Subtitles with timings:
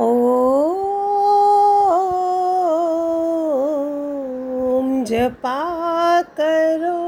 [0.00, 0.10] ओम
[5.04, 7.00] जपा करो।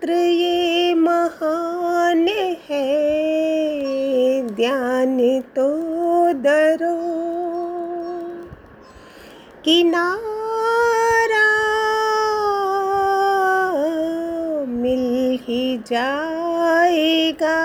[0.04, 2.28] मंत्र ये महान
[2.70, 2.88] है।
[4.48, 5.18] ध्यान
[5.56, 5.68] तो
[6.44, 6.98] दरो
[9.64, 11.46] किनारा
[14.74, 15.08] मिल
[15.42, 17.56] ही जाएगा।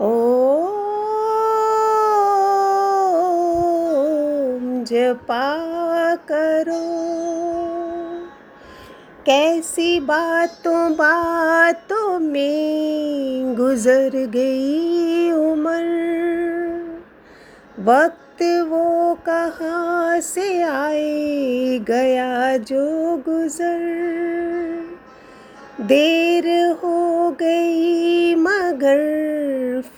[0.00, 0.44] ओम
[4.84, 5.46] जपा
[6.32, 7.09] करो।
[9.26, 15.90] कैसी बातों बातों में गुजर गई उम्र।
[17.78, 23.80] वक्त वो कहाँ से आए, गया जो गुजर।
[25.80, 29.00] देर हो गई मगर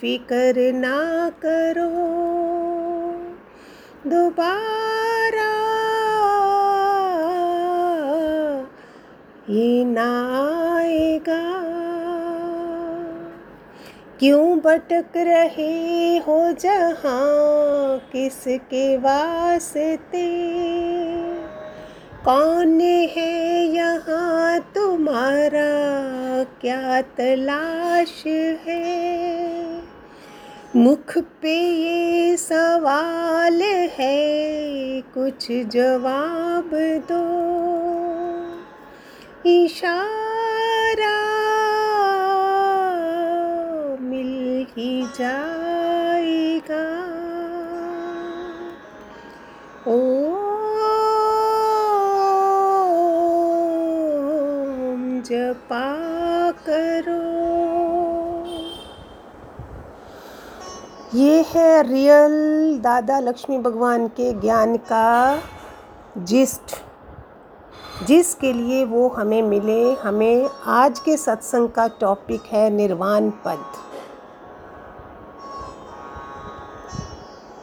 [0.01, 1.89] फ़िक्र ना करो।
[4.09, 5.62] दोबारा
[9.53, 10.37] ये ना
[10.77, 11.63] आएगा।
[14.19, 17.97] क्यों भटक रहे हो जहाँ?
[18.11, 20.53] किसके वास्ते?
[22.25, 25.93] कौन है यहाँ तुम्हारा?
[26.43, 28.23] क्या तलाश
[28.67, 29.53] है?
[30.75, 33.61] मुख पे ये सवाल
[33.99, 36.69] है, कुछ जवाब
[37.11, 37.92] दो।
[39.45, 41.17] इशारा
[44.01, 46.83] मिल ही जाएगा।
[49.87, 49.99] ओ,
[55.21, 57.43] जपा करो।
[61.17, 65.39] ये है रियल दादा लक्ष्मी भगवान के ज्ञान का
[66.17, 66.92] जिस्ट।
[68.07, 73.63] जिसके लिए वो हमें मिले, हमें आज के सत्संग का टॉपिक है निर्वाण पद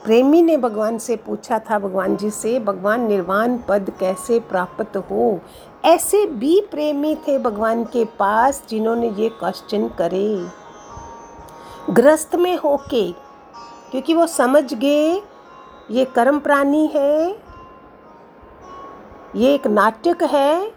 [0.04, 5.40] प्रेमी ने भगवान से पूछा था, भगवान जी से, भगवान, निर्वाण पद कैसे प्राप्त हो?
[5.84, 10.46] ऐसे भी प्रेमी थे भगवान के पास जिन्होंने ये क्वेश्चन करे।
[11.90, 13.10] ग्रस्त में होके,
[13.90, 15.22] क्योंकि वो समझ गए,
[15.90, 17.49] ये कर्म प्राणी है
[19.36, 20.72] ये एक नाटक है।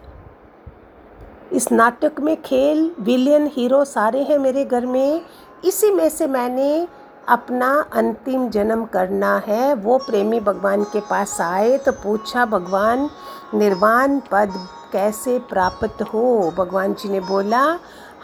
[1.52, 5.20] इस नाटक में खेल विलियन हीरो सारे हैं मेरे घर में।
[5.64, 6.86] इसी में से मैंने
[7.28, 13.08] अपना अंतिम जन्म करना है। वो प्रेमी भगवान के पास आए तो पूछा, भगवान,
[13.54, 14.52] निर्वाण पद
[14.92, 16.52] कैसे प्राप्त हो?
[16.56, 17.64] भगवान जी ने बोला,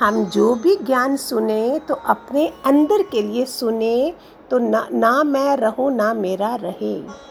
[0.00, 4.12] हम जो भी ज्ञान सुने तो अपने अंदर के लिए सुने
[4.50, 7.29] तो ना ना मैं रहूँ, ना मेरा रहे।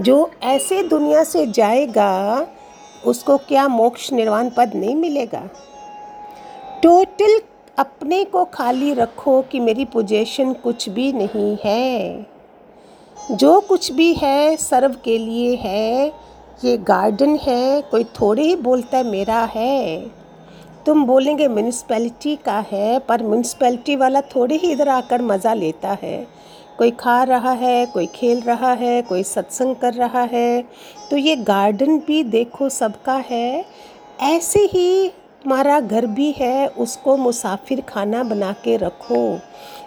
[0.00, 2.46] जो ऐसे दुनिया से जाएगा,
[3.06, 5.48] उसको क्या मोक्ष निर्वाण पद नहीं मिलेगा?
[6.82, 7.40] टोटल
[7.78, 12.26] अपने को खाली रखो कि मेरी पोजेशन कुछ भी नहीं है।
[13.32, 16.12] जो कुछ भी है, सर्व के लिए है।
[16.64, 19.98] ये गार्डन है, कोई थोड़े ही बोलता है, मेरा है।
[20.86, 26.26] तुम बोलेंगे म्यूनिसपैलिटी का है, पर म्यूनिसपैलिटी वाला थोड़े ही इधर आकर मज़ा लेता है।
[26.78, 30.64] कोई खा रहा है, कोई खेल रहा है, कोई सत्संग कर रहा है
[31.10, 33.64] तो ये गार्डन भी देखो सबका है।
[34.20, 35.08] ऐसे ही
[35.42, 39.38] तुम्हारा घर भी है, उसको मुसाफिर खाना बना के रखो।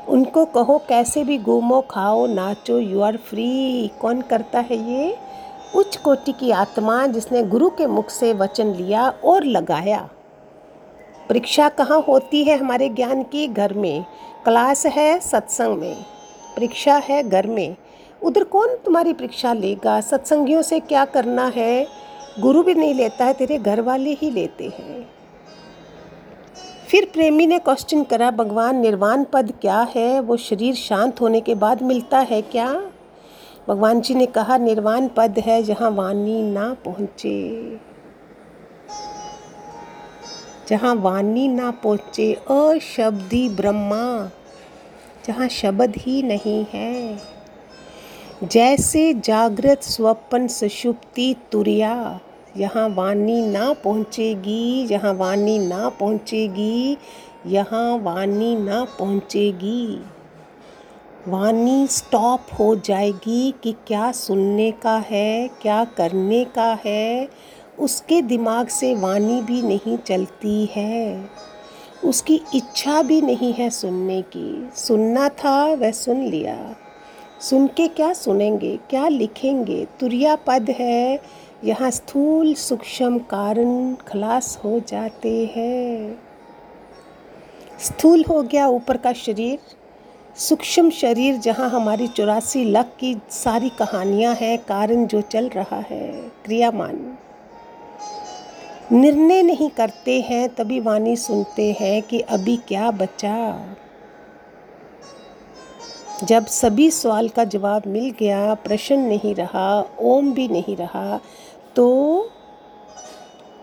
[0.08, 5.18] उनको कहो, कैसे भी घूमो, खाओ, नाचो यू आर फ्री कौन करता है ये?
[5.76, 10.10] उच्च कोटि की आत्मा जिसने गुरु के मुख से वचन लिया और लगाया।
[11.30, 13.48] परीक्षा कहाँ होती है हमारे ज्ञान की?
[13.48, 14.06] घर में।
[14.46, 16.06] क्लास है सत्संग में।
[16.60, 17.76] परीक्षा है घर में,
[18.24, 20.02] उधर कौन तुम्हारी परीक्षा लेगा?
[20.02, 21.88] सत्संगियों से क्या करना है?
[22.40, 25.10] गुरु भी नहीं लेता है, तेरे घर वाले ही लेते हैं।
[26.90, 30.20] फिर प्रेमी ने क्वेश्चन करा, भगवान, निर्वाण पद क्या है?
[30.20, 32.92] वो शरीर शांत होने के बाद मिलता है क्या?
[33.68, 37.78] भगवान जी ने कहा, निर्वाण पद है, जहाँ वाणी ना पहुँचे।
[40.68, 44.32] जहाँ वाणी ना पहुँचे, अशब्दी ब्रह्मा
[45.30, 47.20] जहाँ शब्द ही नहीं है।
[48.44, 52.20] जैसे जागृत स्वप्न सुषुप्ति तुरिया,
[52.58, 56.98] यहाँ वाणी ना पहुँचेगी, यहाँ वाणी ना पहुँचेगी,
[57.46, 60.02] यहाँ वाणी ना पहुँचेगी।
[61.28, 67.30] वाणी स्टॉप हो जाएगी कि क्या सुनने का है, क्या करने का है,
[67.80, 71.30] उसके दिमाग से वाणी भी नहीं चलती है।
[72.04, 76.76] उसकी इच्छा भी नहीं है सुनने की। सुनना था, वह सुन लिया।
[77.42, 79.88] सुन के क्या सुनेंगे, क्या लिखेंगे?
[80.00, 81.20] तुरिया पद है,
[81.64, 86.20] यहाँ स्थूल सूक्ष्म कारण खलास हो जाते हैं।
[87.80, 89.60] स्थूल हो गया ऊपर का शरीर।
[90.38, 96.12] सूक्ष्म शरीर, जहाँ हमारी चौरासी लाख की सारी कहानियाँ हैं, कारण जो चल रहा है,
[96.46, 97.18] क्रियामान।
[98.92, 103.76] निर्णय नहीं करते हैं, तभी वाणी सुनते हैं कि अभी क्या बचा।
[106.24, 111.20] जब सभी सवाल का जवाब मिल गया, प्रश्न नहीं रहा, ओम भी नहीं रहा
[111.76, 112.32] तो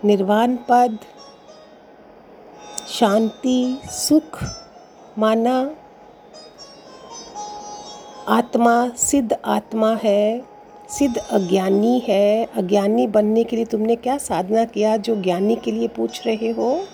[0.05, 0.99] निर्वाण पद,
[2.89, 4.43] शांति, सुख,
[5.19, 5.59] माना,
[8.29, 10.56] आत्मा, सिद्ध आत्मा है।
[10.89, 15.89] सिद्ध अज्ञानी है। अज्ञानी बनने के लिए तुमने क्या साधना किया जो ज्ञानी के लिए
[15.89, 16.85] पूछ रहे हो?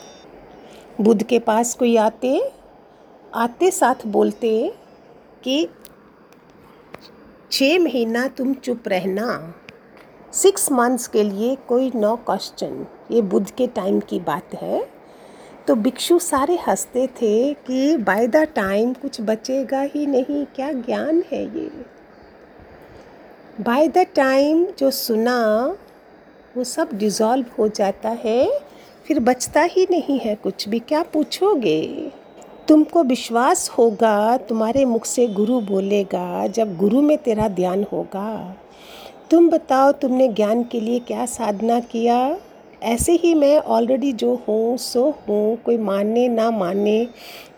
[1.00, 2.52] बुद्ध के पास कोई आते?
[3.34, 4.74] आते साथ बोलते
[5.44, 5.68] कि
[7.52, 9.54] छः महीना तुम चुप रहना।
[10.32, 14.88] सिक्स मंथ्स के लिए कोई नो क्वेश्चन। ये बुद्ध के टाइम की बात है।
[15.68, 21.24] तो भिक्षु सारे हँसते थे कि, बाय द टाइम कुछ बचेगा ही नहीं। क्या ज्ञान
[21.32, 22.01] है ये?
[23.60, 25.76] बाय द टाइम जो सुना,
[26.56, 28.60] वो सब डिज़ोल्व हो जाता है,
[29.06, 32.12] फिर बचता ही नहीं है कुछ भी। क्या पूछोगे?
[32.68, 38.56] तुमको विश्वास होगा, तुम्हारे मुख से गुरु बोलेगा, जब गुरु में तेरा ध्यान होगा।
[39.30, 42.36] तुम बताओ, तुमने ज्ञान के लिए क्या साधना किया?
[42.82, 47.08] ऐसे ही मैं ऑलरेडी जो हूँ, सो हूँ। कोई माने ना माने,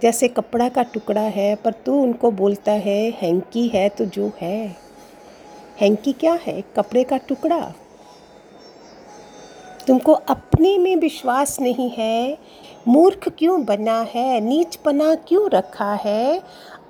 [0.03, 4.84] जैसे कपड़ा का टुकड़ा है, पर तू उनको बोलता है, हैंकी है तो जो है।
[5.81, 6.63] हैंकी क्या है?
[6.77, 7.73] कपड़े का टुकड़ा।
[9.87, 12.39] तुमको अपने में विश्वास नहीं है?
[12.89, 14.41] मूर्ख क्यों बना है?
[14.41, 16.43] नीचपना क्यों रखा है?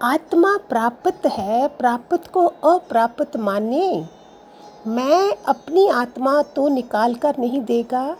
[0.03, 4.05] आत्मा प्राप्त है, प्राप्त को अप्राप्त माने।
[4.87, 8.17] मैं अपनी आत्मा तो निकाल कर नहीं देगा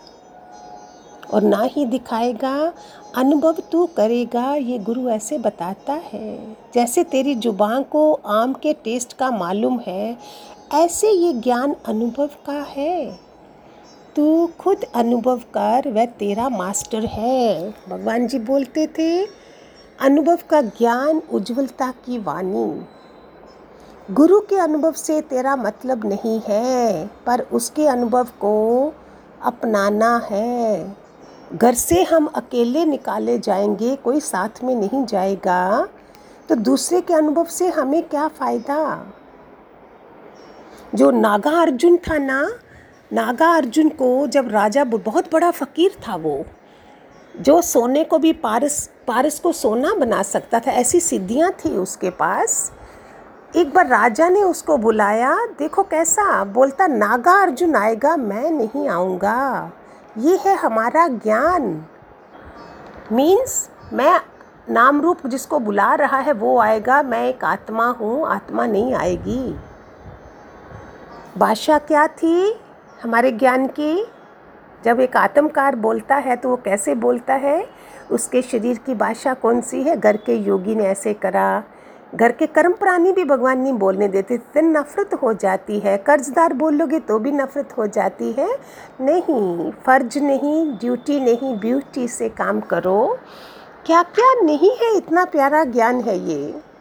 [1.33, 2.73] और ना ही दिखाएगा।
[3.15, 9.13] अनुभव तू करेगा, ये गुरु ऐसे बताता है। जैसे तेरी ज़ुबान को आम के टेस्ट
[9.13, 10.17] का मालूम है
[10.73, 13.19] ऐसे ये ज्ञान अनुभव का है?
[14.15, 19.25] तू खुद अनुभव कर वह तेरा मास्टर है। भगवान जी बोलते थे,
[19.99, 22.85] अनुभव का ज्ञान उज्ज्वलता की वाणी।
[24.11, 28.93] गुरु के अनुभव से तेरा मतलब नहीं है, पर उसके अनुभव को
[29.43, 30.97] अपनाना है।
[31.53, 35.87] घर से हम अकेले निकाले जाएँगे, कोई साथ में नहीं जाएगा
[36.49, 39.13] तो दूसरे के अनुभव से हमें क्या फ़ायदा?
[40.95, 42.51] जो नागा अर्जुन था ना,
[43.13, 46.45] नागा अर्जुन को जब राजा बहुत बड़ा फ़कीर था वो,
[47.39, 52.09] जो सोने को भी पारस पारस को सोना बना सकता था, ऐसी सिद्धियाँ थी उसके
[52.09, 52.71] पास।
[53.55, 59.71] एक बार राजा ने उसको बुलाया, देखो कैसा, बोलता, नागा अर्जुन आएगा, मैं नहीं आऊँगा।
[60.17, 61.85] ये है हमारा ज्ञान।
[63.11, 64.19] मीन्स मैं
[64.69, 69.55] नाम रूप जिसको बुला रहा है, वो आएगा, मैं एक आत्मा हूँ, आत्मा नहीं आएगी।
[71.37, 72.59] भाषा क्या थी?
[73.03, 74.07] हमारे ज्ञान की।
[74.85, 77.67] जब एक आत्मकार बोलता है तो वो कैसे बोलता है?
[78.11, 79.97] उसके शरीर की भाषा कौन सी है?
[79.97, 81.63] घर के योगी ने ऐसे करा।
[82.15, 86.53] घर के कर्म प्राणी भी भगवान नहीं बोलने देते। तो नफ़रत हो जाती है। कर्जदार
[86.53, 88.57] बोलोगे तो भी नफ़रत हो जाती है।
[89.01, 93.17] नहीं, फ़र्ज़ नहीं ड्यूटी नहीं ब्यूटी से काम करो।
[93.85, 94.97] क्या क्या नहीं है?
[94.97, 96.74] इतना प्यारा ज्ञान है ये।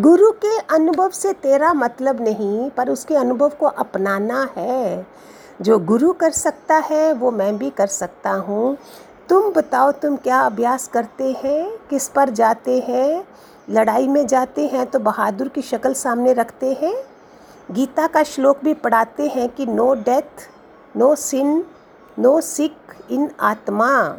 [0.00, 5.06] गुरु के अनुभव से तेरा मतलब नहीं, पर उसके अनुभव को अपनाना है।
[5.62, 8.76] जो गुरु कर सकता है, वो मैं भी कर सकता हूँ।
[9.28, 11.78] तुम बताओ, तुम क्या अभ्यास करते हैं?
[11.90, 13.24] किस पर जाते हैं?
[13.70, 16.94] लड़ाई में जाते हैं तो बहादुर की शक्ल सामने रखते हैं?
[17.70, 20.48] गीता का श्लोक भी पढ़ाते हैं कि no death,
[20.96, 21.64] no sin,
[22.18, 22.76] no sick
[23.10, 24.16] in atma.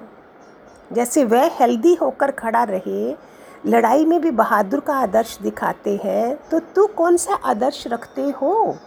[0.93, 3.30] जैसे वह हेल्दी होकर खड़ा रहे
[3.63, 8.77] लड़ाई में भी बहादुर का आदर्श दिखाते हैं तो तू कौन सा आदर्श रखते हो?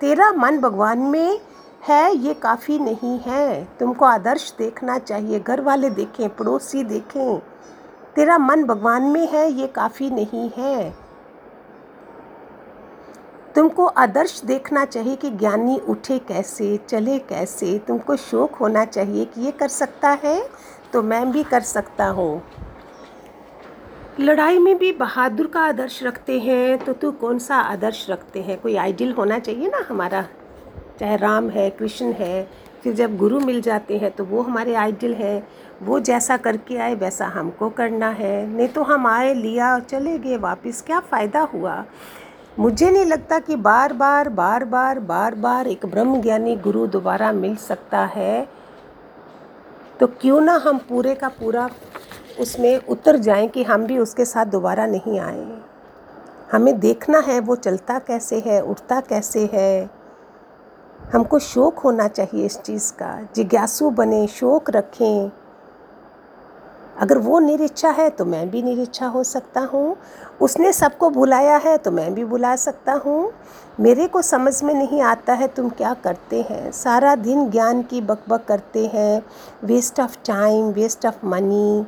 [0.00, 1.40] तेरा मन भगवान में
[1.82, 7.38] है, ये काफ़ी नहीं है। तुमको आदर्श देखना चाहिए, घर वाले देखें, पड़ोसी देखें।
[8.16, 10.94] तेरा मन भगवान में है, ये काफ़ी नहीं है।
[13.54, 19.40] तुमको आदर्श देखना चाहिए कि ज्ञानी उठे कैसे, चले कैसे। तुमको शौक होना चाहिए कि
[19.40, 20.42] ये कर सकता है
[20.92, 22.42] तो मैं भी कर सकता हूँ।
[24.20, 28.60] लड़ाई में भी बहादुर का आदर्श रखते हैं तो तू कौन सा आदर्श रखते हैं?
[28.60, 30.22] कोई आइडियल होना चाहिए ना हमारा?
[31.00, 32.48] चाहे राम है, कृष्ण है,
[32.82, 35.46] फिर जब गुरु मिल जाते हैं तो वो हमारे आइडियल है।
[35.82, 40.18] वो जैसा करके आए, वैसा हमको करना है। नहीं तो हम आए, लिया और चले
[40.18, 41.84] गए वापस। क्या फ़ायदा हुआ?
[42.58, 47.32] मुझे नहीं लगता कि बार बार बार बार बार बार एक ब्रह्म ज्ञानी गुरु दोबारा
[47.32, 48.48] मिल सकता है।
[50.00, 51.68] तो क्यों ना हम पूरे का पूरा
[52.40, 55.58] उसमें उतर जाएँ कि हम भी उसके साथ दोबारा नहीं आए।
[56.52, 59.90] हमें देखना है वो चलता कैसे है, उठता कैसे है।
[61.12, 65.30] हमको शौक होना चाहिए इस चीज़ का। जिज्ञासु बने, शौक रखें।
[67.00, 69.96] अगर वो निरीक्षा है तो मैं भी निरीक्षा हो सकता हूँ।
[70.40, 73.32] उसने सबको बुलाया है तो मैं भी बुला सकता हूँ।
[73.80, 78.00] मेरे को समझ में नहीं आता है तुम क्या करते हैं। सारा दिन ज्ञान की
[78.00, 79.22] बकबक करते हैं।
[79.64, 81.86] Waste of time waste of money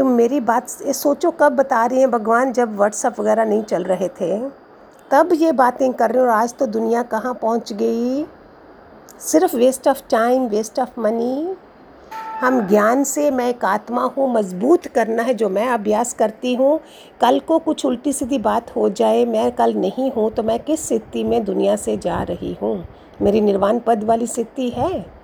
[0.00, 3.82] तुम मेरी बात ये सोचो, कब बता रही हैं भगवान, जब व्हाट्सअप वगैरह नहीं चल
[3.84, 4.38] रहे थे।
[5.10, 8.24] तब ये बातें कर रहे हो और आज तो दुनिया कहाँ पहुँच गई?
[9.20, 11.56] सिर्फ़ waste of time waste of money
[12.40, 16.78] हम ज्ञान से, मैं एक आत्मा हूँ, मज़बूत करना है जो मैं अभ्यास करती हूँ।
[17.20, 20.86] कल को कुछ उल्टी सीधी बात हो जाए, मैं कल नहीं हूँ तो मैं किस
[20.86, 22.86] स्थिति में दुनिया से जा रही हूँ?
[23.22, 25.19] मेरी निर्वाण पद वाली स्थिति है।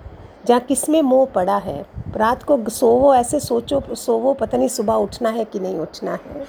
[0.47, 1.85] जहाँ किसमें मोह पड़ा है।
[2.15, 6.45] रात को सोवो, ऐसे सोचो, सोवो, पता नहीं सुबह उठना है कि नहीं उठना है।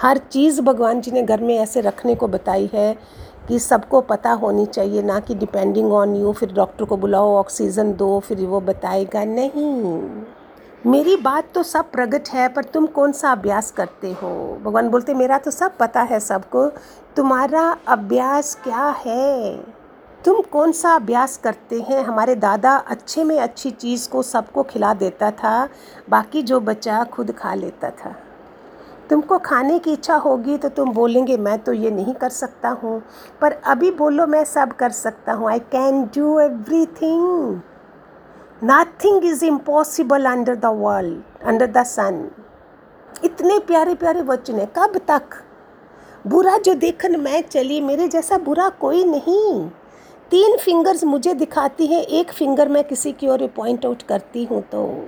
[0.00, 2.98] हर चीज़ भगवान जी ने घर में ऐसे रखने को बताई है
[3.48, 7.92] कि सबको पता होनी चाहिए, ना कि डिपेंडिंग ऑन यू फिर डॉक्टर को बुलाओ ऑक्सीजन
[7.92, 10.10] दो, फिर वो बताएगा, नहीं,
[10.86, 14.58] मेरी बात तो सब प्रगट है, पर तुम कौन सा अभ्यास करते हो?
[14.64, 16.66] भगवान बोलते, मेरा तो सब पता है सबको,
[17.16, 19.81] तुम्हारा अभ्यास क्या है?
[20.24, 22.02] तुम कौन सा अभ्यास करते हैं?
[22.04, 25.68] हमारे दादा अच्छे में अच्छी चीज़ को सबको खिला देता था,
[26.10, 28.14] बाकी जो बचा खुद खा लेता था।
[29.10, 33.02] तुमको खाने की इच्छा होगी तो तुम बोलेंगे, मैं तो ये नहीं कर सकता हूँ।
[33.40, 36.38] पर अभी बोलो, मैं सब कर सकता हूँ। I can do
[37.00, 37.60] everything
[38.62, 42.28] nothing is impossible under the world under the sun
[43.24, 45.42] इतने प्यारे प्यारे वचन है। कब तक?
[46.26, 49.70] बुरा जो देखन मैं चली, मेरे जैसा बुरा कोई नहीं।
[50.32, 54.62] तीन फिंगर्स मुझे दिखाती हैं। एक फिंगर मैं किसी की ओर पॉइंट आउट करती हूँ
[54.62, 55.06] तो।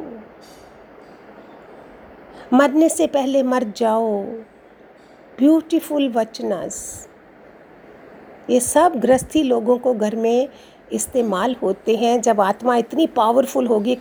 [2.52, 4.22] मरने से पहले मर जाओ।
[5.38, 7.08] ब्यूटीफुल वचनस।
[8.50, 10.48] ये सब गृहस्थी लोगों को घर में
[10.92, 13.98] इस्तेमाल होते हैं। जब आत्मा इतनी पावरफुल होगी,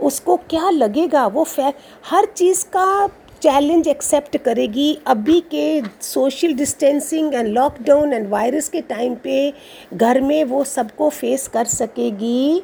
[0.00, 1.26] उसको क्या लगेगा?
[1.26, 1.72] वो फै
[2.10, 3.06] हर चीज़ का
[3.42, 9.52] चैलेंज एक्सेप्ट करेगी। अभी के social distancing and lockdown and virus के टाइम पे
[9.94, 12.62] घर में वो सबको फेस कर सकेगी,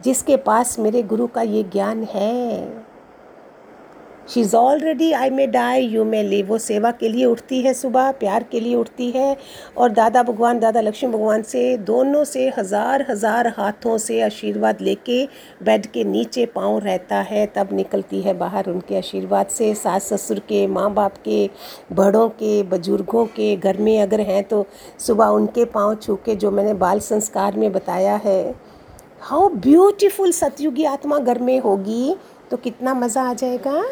[0.00, 2.87] जिसके पास मेरे गुरु का ये ज्ञान है।
[4.28, 7.72] She is already I may die you may live वो सेवा के लिए उठती है
[7.74, 9.36] सुबह, प्यार के लिए उठती है।
[9.76, 15.24] और दादा भगवान, दादा लक्ष्मी भगवान से दोनों से हज़ार हज़ार हाथों से आशीर्वाद लेके
[15.62, 20.38] बेड के नीचे पाँव रहता है। तब निकलती है बाहर उनके आशीर्वाद से। सास ससुर
[20.38, 21.48] के, माँ बाप के,
[21.92, 24.64] बड़ों के, बुज़ुर्गों के, घर में अगर हैं तो
[24.98, 28.54] सुबह उनके पाँव छू के जो मैंने बाल संस्कार में बताया है।
[29.20, 32.14] हाउ ब्यूटीफुल सतयुगी आत्मा घर में होगी
[32.50, 33.82] तो कितना मज़ा आ जाएगा?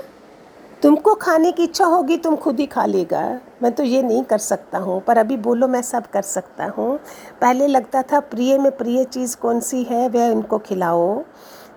[0.83, 4.38] तुमको खाने की इच्छा होगी, तुम खुद ही खा लेगा। मैं तो ये नहीं कर
[4.38, 6.99] सकता हूँ, पर अभी बोलो मैं सब कर सकता हूँ।
[7.40, 11.25] पहले लगता था, प्रिय में प्रिय चीज़ कौन सी है, वह उनको खिलाओ।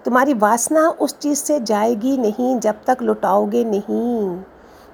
[0.05, 4.41] तुम्हारी वासना उस चीज़ से जाएगी नहीं, जब तक लुटाओगे नहीं।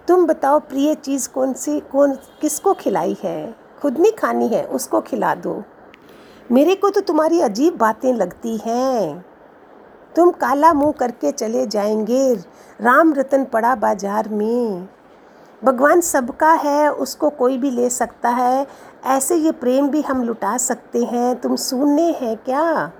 [0.07, 3.55] तुम बताओ, प्रिय चीज़ कौन सी, कौन, किसको खिलाई है?
[3.81, 5.63] खुद नहीं खानी है, उसको खिला दो।
[6.51, 9.25] मेरे को तो तुम्हारी अजीब बातें लगती हैं।
[10.15, 12.33] तुम काला मुँह करके चले जाएँगे,
[12.81, 14.87] राम रतन पड़ा बाज़ार में।
[15.63, 18.67] भगवान सबका है, उसको कोई भी ले सकता है।
[19.05, 22.91] ऐसे ये प्रेम भी हम लुटा सकते हैं। तुम सुनने हैं क्या?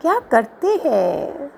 [0.00, 1.50] क्या करते हैं?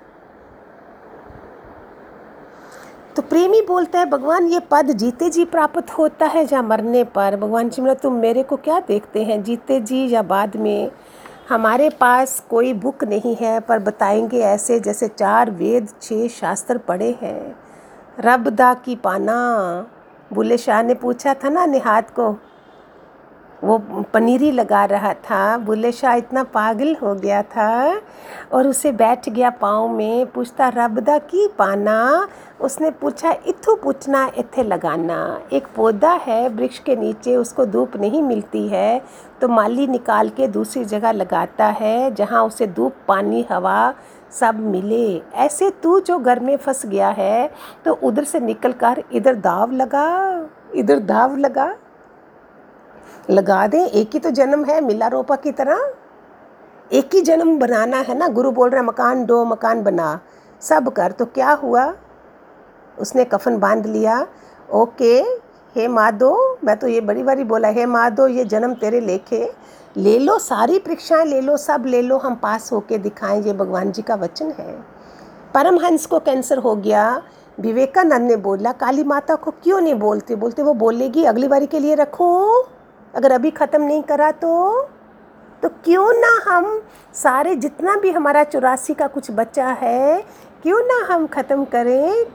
[3.15, 7.35] तो प्रेमी बोलता है, भगवान, ये पद जीते जी प्राप्त होता है या मरने पर?
[7.35, 9.43] भगवान जी तुम मेरे को क्या देखते हैं?
[9.43, 10.91] जीते जी या बाद में?
[11.49, 17.17] हमारे पास कोई बुक नहीं है, पर बताएँगे ऐसे जैसे चार वेद छः शास्त्र पढ़े
[17.21, 17.55] हैं।
[18.19, 19.57] रब दा की पाना।
[20.33, 22.37] बुले शाह ने पूछा था ना निहात को।
[23.63, 23.77] वो
[24.13, 28.01] पनीरी लगा रहा था। बुल्ले शाह इतना पागल हो गया था
[28.53, 32.27] और उसे बैठ गया पाँव में, पूछता रबदा की पाना?
[32.61, 38.23] उसने पूछा इथु पूछना इथे लगाना। एक पौधा है, वृक्ष के नीचे, उसको धूप नहीं
[38.23, 39.01] मिलती है।
[39.43, 43.93] तो माली निकाल के दूसरी जगह लगाता है, जहाँ उसे धूप, पानी, हवा
[44.31, 47.49] सब मिले। ऐसे तू जो घर में फंस गया है
[47.85, 50.05] तो उधर से निकल कर इधर दाव लगा,
[50.75, 51.67] इधर दाव लगा।
[53.29, 55.93] लगा दे, एक ही तो जन्म है मिला रोपा की तरह।
[56.91, 60.19] एक ही जन्म बनाना है ना, गुरु बोल रहे हैं, मकान दो, मकान बना।
[60.61, 61.93] सब कर तो क्या हुआ?
[62.97, 64.25] उसने कफन बाँध लिया।
[64.73, 65.21] ओके
[65.75, 69.53] हे माधो, मैं तो ये बड़ी बारी बोला, हे माधो, ये जन्म तेरे लेखे।
[69.97, 73.91] ले लो, सारी परीक्षाएँ ले लो, सब ले लो, हम पास होके दिखाएँ, ये भगवान
[73.91, 74.73] जी का वचन है।
[75.53, 77.21] परमहंस को कैंसर हो गया।
[77.59, 80.35] विवेकानंद ने बोला, काली माता को क्यों नहीं बोलते?
[80.35, 82.61] बोलते वो बोलेगी, अगली बारी के लिए रखो।
[83.15, 84.81] अगर अभी ख़त्म नहीं करा तो?
[85.63, 86.81] तो क्यों ना हम
[87.13, 90.23] सारे जितना भी हमारा चौरासी का कुछ बच्चा है,
[90.63, 92.25] क्यों ना हम ख़त्म करें?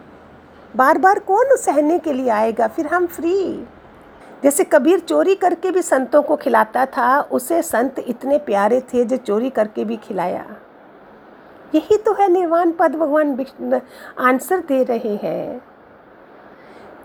[0.76, 2.66] बार बार कौन सहने के लिए आएगा?
[2.66, 3.66] फिर हम फ्री
[4.42, 9.16] जैसे कबीर चोरी करके भी संतों को खिलाता था, उसे संत इतने प्यारे थे जो
[9.16, 10.44] चोरी करके भी खिलाया।
[11.74, 13.80] यही तो है निर्वाण पद, भगवान
[14.18, 15.62] आंसर दे रहे हैं।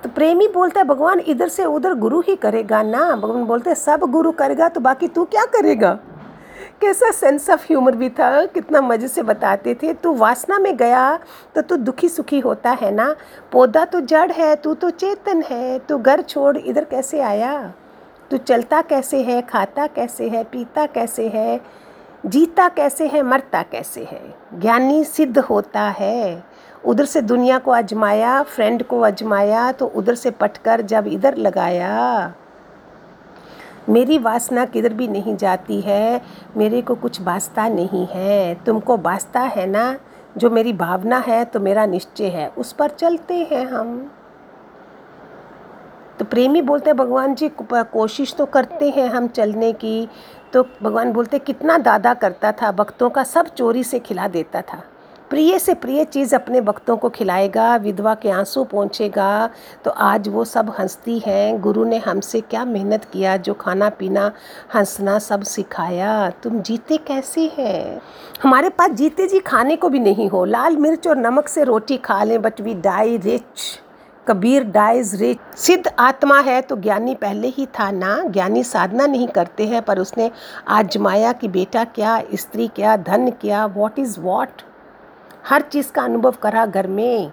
[0.03, 3.15] तो प्रेमी बोलता है, भगवान, इधर से उधर गुरु ही करेगा ना?
[3.15, 5.97] भगवान बोलते हैं, सब गुरु करेगा तो बाकी तू क्या करेगा?
[6.81, 11.19] कैसा सेंस ऑफ़ ह्यूमर भी था, कितना मज़े से बताते थे। तू वासना में गया
[11.55, 13.15] तो तू दुखी सुखी होता है ना।
[13.51, 17.73] पौधा तो जड़ है, तू तो चेतन है, तू घर छोड़ इधर कैसे आया?
[18.31, 21.59] तू चलता कैसे है, खाता कैसे है, पीता कैसे है,
[22.25, 24.21] जीता कैसे है, मरता कैसे है?
[24.53, 26.43] ज्ञानी सिद्ध होता है।
[26.85, 32.33] उधर से दुनिया को आजमाया फ्रेंड को आजमाया तो उधर से पटकर जब इधर लगाया।
[33.89, 36.21] मेरी वासना किधर भी नहीं जाती है,
[36.57, 39.97] मेरे को कुछ वास्ता नहीं है। तुमको वास्ता है ना?
[40.37, 44.11] जो मेरी भावना है तो मेरा निश्चय है। उस पर चलते हैं हम।
[46.19, 50.09] तो प्रेमी बोलते हैं, भगवान जी कोशिश तो करते हैं हम चलने की।
[50.53, 54.83] तो भगवान बोलते कितना दादा करता था, भक्तों का सब चोरी से खिला देता था।
[55.29, 59.49] प्रिय से प्रिय चीज़ अपने भक्तों को खिलाएगा, विधवा के आँसू पहुँचेगा
[59.85, 64.31] तो आज वो सब हंसती हैं। गुरु ने हमसे क्या मेहनत किया, जो खाना पीना,
[64.75, 68.01] हंसना सब सिखाया। तुम जीते कैसे हैं?
[68.43, 71.97] हमारे पास जीते जी खाने को भी नहीं हो। लाल मिर्च और नमक से रोटी
[71.99, 73.79] खा लें but we die rich
[74.27, 79.27] Kabir dies rich सिद्ध आत्मा है तो ज्ञानी पहले ही था ना। ज्ञानी साधना नहीं
[79.29, 80.29] करते हैं, पर उसने
[80.67, 84.61] आजमाया कि बेटा क्या, स्त्री क्या, धन क्या वॉट इज़ व्हाट
[85.49, 87.31] हर चीज़ का अनुभव करा घर में।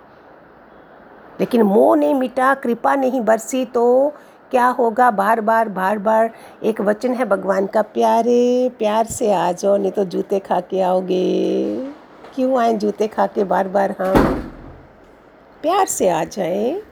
[1.40, 4.12] लेकिन मोह नहीं मिटा, कृपा नहीं बरसी तो
[4.50, 5.10] क्या होगा?
[5.10, 6.30] बार बार बार बार
[6.62, 10.80] एक वचन है भगवान का, प्यारे, प्यार से आ जाओ, नहीं तो जूते खा के
[10.80, 11.86] आओगे।
[12.34, 13.90] क्यों आए जूते खा के बार बार?
[13.90, 14.52] हम
[15.62, 16.82] प्यार से आ जाए।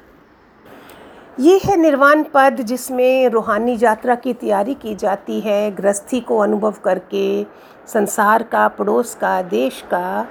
[1.41, 6.75] ये है निर्वाण पद जिसमें रूहानी यात्रा की तैयारी की जाती है, गृहस्थी को अनुभव
[6.85, 7.45] करके,
[7.87, 10.27] संसार का, पड़ोस का, देश का।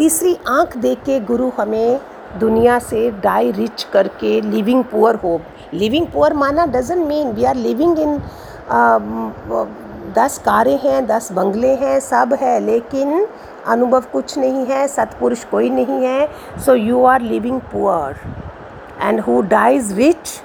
[0.00, 2.00] तीसरी आँख देख के गुरु हमें
[2.40, 5.40] दुनिया से डाई रिच करके लिविंग पुअर हो।
[5.74, 8.20] लिविंग पुअर माना doesn't mean we are living in
[10.16, 13.26] दस कारें हैं, दस बंगले हैं, सब है, लेकिन
[13.66, 16.28] अनुभव कुछ नहीं है, सतपुरुष कोई नहीं है।
[16.64, 18.16] So you are living poor
[19.00, 20.40] and who dies rich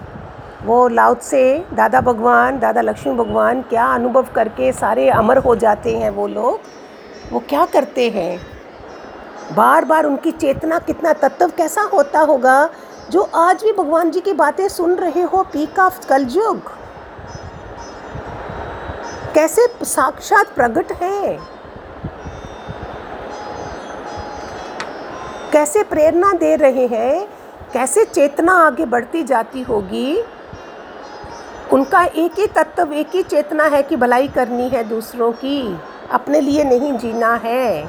[0.65, 5.95] वो लाउत से दादा भगवान, दादा लक्ष्मी भगवान क्या अनुभव करके सारे अमर हो जाते
[5.97, 6.59] हैं वो लोग।
[7.31, 8.54] वो क्या करते हैं?
[9.53, 12.69] बार बार उनकी चेतना कितना तत्व कैसा होता होगा,
[13.09, 16.71] जो आज भी भगवान जी की बातें सुन रहे हो, पीक ऑफ़ कलयुग।
[19.33, 21.39] कैसे साक्षात प्रकट है?
[25.51, 27.27] कैसे प्रेरणा दे रहे हैं?
[27.73, 30.23] कैसे चेतना आगे बढ़ती जाती होगी?
[31.73, 35.79] उनका एक ही तत्व, एक ही चेतना है कि भलाई करनी है दूसरों की।
[36.11, 37.87] अपने लिए नहीं जीना है।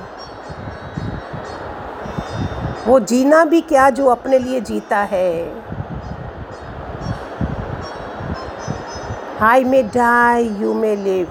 [2.87, 5.63] वो जीना भी क्या जो अपने लिए जीता है?
[9.41, 11.29] I may die, you may live.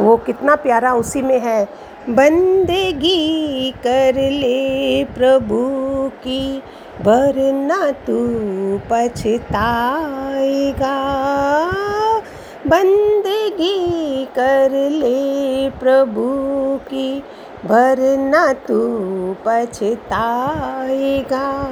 [0.00, 1.68] वो कितना प्यारा उसी में है।
[2.08, 5.66] बंदेगी कर ले प्रभु
[6.08, 6.62] की,
[7.00, 8.28] वरना तू
[8.90, 9.60] पछताएगा।
[12.66, 16.28] बंदगी कर ले प्रभु
[16.88, 17.24] की,
[17.64, 18.80] वरना तू
[19.46, 21.70] पछताएगा।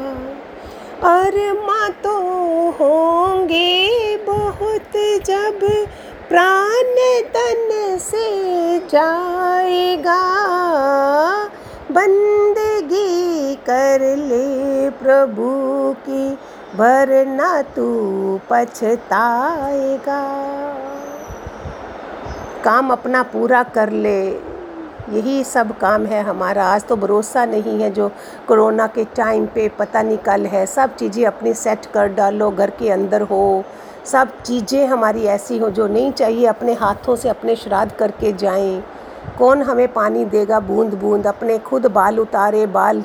[1.05, 2.21] और माँ तो
[2.71, 4.93] होंगे बहुत
[5.27, 5.87] जब
[6.29, 10.23] प्राण तन से जाएगा।
[11.91, 16.39] बंदगी कर ले प्रभु की
[16.77, 17.85] भरना तू
[18.51, 20.21] पछताएगा।
[22.65, 24.21] काम अपना पूरा कर ले।
[25.11, 28.11] यही सब काम है हमारा। आज तो भरोसा नहीं है जो
[28.49, 32.71] कोरोना के टाइम पे पता नहीं कल है। सब चीज़ें अपनी सेट कर डालो, घर
[32.71, 33.65] के अंदर हो।
[34.05, 38.83] सब चीज़ें हमारी ऐसी हो जो नहीं चाहिए। अपने हाथों से अपने श्राद्ध करके जाएँ।
[39.29, 40.59] कौन हमें पानी देगा?
[40.61, 43.03] बूंद बूंद, अपने खुद बाल उतारे, बाल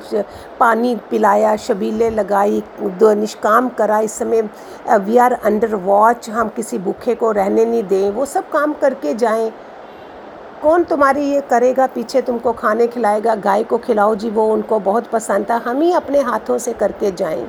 [0.60, 4.42] पानी पिलाया, शबीले लगाई निष्काम करा। इस समय
[4.90, 9.14] वी आर अंडर वॉच हम किसी भूखे को रहने नहीं दें, वो सब काम करके
[9.14, 9.52] जाएँ।
[10.62, 11.86] कौन तुम्हारी ये करेगा?
[11.86, 15.92] पीछे तुमको खाने खिलाएगा, गाय को खिलाओ जी, वो उनको बहुत पसंद था। हम ही
[15.92, 17.46] अपने हाथों से करके जाएँ।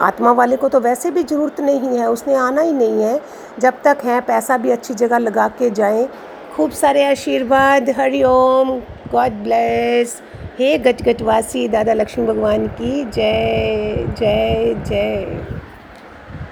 [0.00, 3.20] आत्मा वाले को तो वैसे भी ज़रूरत नहीं है, उसने आना ही नहीं है।
[3.58, 6.08] जब तक है, पैसा भी अच्छी जगह लगा के जाएँ।
[6.54, 8.68] खूब सारे आशीर्वाद हरिओम
[9.12, 10.12] गॉड ब्लेस
[10.58, 15.63] हे गटगटवासी दादा लक्ष्मी भगवान की जय जय जय।